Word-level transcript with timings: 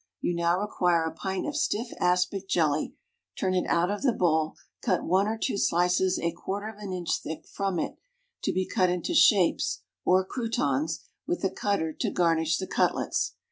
You 0.19 0.33
now 0.33 0.59
require 0.59 1.03
a 1.03 1.13
pint 1.13 1.45
of 1.47 1.55
stiff 1.55 1.89
aspic 1.99 2.49
jelly; 2.49 2.95
turn 3.39 3.53
it 3.53 3.67
out 3.67 3.91
of 3.91 4.01
the 4.01 4.11
bowl, 4.13 4.55
cut 4.81 5.03
one 5.03 5.27
or 5.27 5.37
two 5.37 5.59
slices 5.59 6.17
a 6.17 6.31
quarter 6.31 6.69
of 6.69 6.79
an 6.79 6.91
inch 6.91 7.19
thick 7.21 7.45
from 7.45 7.77
it, 7.77 7.97
to 8.41 8.51
be 8.51 8.65
cut 8.65 8.89
into 8.89 9.13
shapes 9.13 9.81
(or 10.03 10.27
croûtons) 10.27 11.01
with 11.27 11.43
a 11.43 11.51
cutter 11.51 11.93
to 11.99 12.09
garnish 12.09 12.57
the 12.57 12.65
cutlets. 12.65 13.35